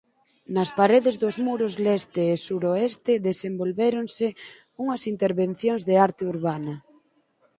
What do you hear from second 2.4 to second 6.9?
suroeste desenvolvéronse unhas intervencións de arte urbana.